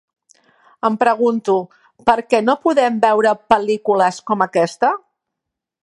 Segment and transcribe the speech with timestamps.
[0.87, 1.57] Em pregunto,
[2.11, 4.95] per què no podem veure pel·lícules com aquesta?